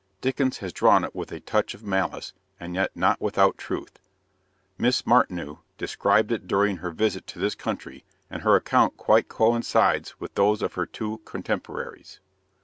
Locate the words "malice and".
1.83-2.73